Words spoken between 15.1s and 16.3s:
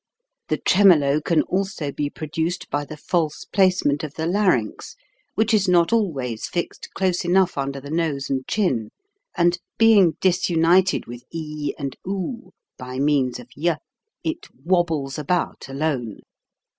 about alone.